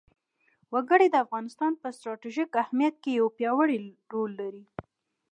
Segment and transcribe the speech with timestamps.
[0.73, 3.79] وګړي د افغانستان په ستراتیژیک اهمیت کې یو پیاوړی
[4.11, 4.63] رول لري.